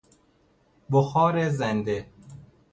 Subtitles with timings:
[0.91, 2.05] بخار زنده